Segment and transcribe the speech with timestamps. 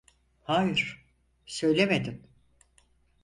[0.41, 1.05] Hayır,
[1.45, 2.27] söylemedin.